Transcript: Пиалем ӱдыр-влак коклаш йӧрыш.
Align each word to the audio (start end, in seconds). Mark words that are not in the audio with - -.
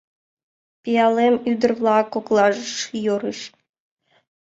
Пиалем 0.81 1.35
ӱдыр-влак 1.51 2.05
коклаш 2.13 2.57
йӧрыш. 3.05 3.39